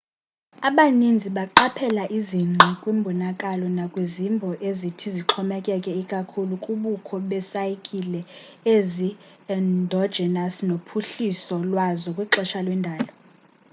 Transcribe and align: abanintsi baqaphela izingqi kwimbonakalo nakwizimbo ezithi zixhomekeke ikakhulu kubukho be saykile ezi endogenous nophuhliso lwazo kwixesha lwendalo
abanintsi 0.67 1.27
baqaphela 1.37 2.03
izingqi 2.17 2.71
kwimbonakalo 2.81 3.65
nakwizimbo 3.77 4.49
ezithi 4.67 5.07
zixhomekeke 5.15 5.91
ikakhulu 6.01 6.53
kubukho 6.63 7.15
be 7.29 7.39
saykile 7.51 8.21
ezi 8.75 9.09
endogenous 9.55 10.55
nophuhliso 10.69 11.55
lwazo 11.71 12.09
kwixesha 12.15 12.59
lwendalo 12.65 13.11